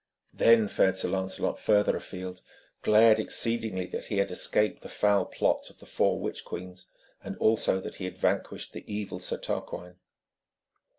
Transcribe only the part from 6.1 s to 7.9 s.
witch queens, and also